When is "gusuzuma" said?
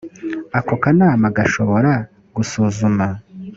2.35-3.05